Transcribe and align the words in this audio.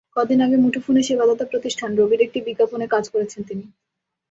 কদিন 0.15 0.39
আগে 0.41 0.57
মুঠোফোন 0.57 0.95
সেবাদাতা 1.07 1.45
প্রতিষ্ঠান 1.51 1.89
রবির 1.95 2.21
একটি 2.21 2.39
বিজ্ঞাপনে 2.41 2.85
কাজ 2.87 3.05
করেছেন 3.09 3.41
তিনি। 3.43 3.65